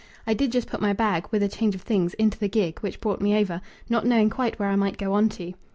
[0.25, 2.99] "I did just put my bag, with a change of things, into the gig, which
[2.99, 5.53] brought me over, not knowing quite where I might go on to."